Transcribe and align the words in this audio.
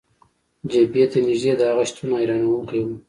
جبهې 0.71 1.05
ته 1.11 1.19
نژدې 1.27 1.53
د 1.57 1.61
هغه 1.69 1.83
شتون، 1.89 2.09
حیرانونکی 2.19 2.79
و. 2.83 2.87